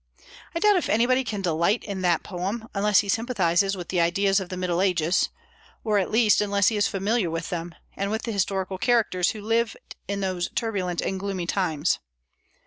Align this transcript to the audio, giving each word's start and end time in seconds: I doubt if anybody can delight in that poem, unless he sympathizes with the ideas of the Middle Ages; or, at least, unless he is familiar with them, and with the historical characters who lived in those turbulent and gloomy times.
I 0.55 0.59
doubt 0.59 0.77
if 0.77 0.89
anybody 0.89 1.23
can 1.23 1.43
delight 1.43 1.83
in 1.83 2.01
that 2.01 2.23
poem, 2.23 2.67
unless 2.73 3.01
he 3.01 3.07
sympathizes 3.07 3.77
with 3.77 3.89
the 3.89 4.01
ideas 4.01 4.39
of 4.39 4.49
the 4.49 4.57
Middle 4.57 4.81
Ages; 4.81 5.29
or, 5.83 5.99
at 5.99 6.09
least, 6.09 6.41
unless 6.41 6.69
he 6.69 6.75
is 6.75 6.87
familiar 6.87 7.29
with 7.29 7.51
them, 7.51 7.75
and 7.95 8.09
with 8.09 8.23
the 8.23 8.31
historical 8.31 8.79
characters 8.79 9.29
who 9.29 9.43
lived 9.43 9.77
in 10.07 10.21
those 10.21 10.49
turbulent 10.55 11.01
and 11.01 11.19
gloomy 11.19 11.45
times. 11.45 11.99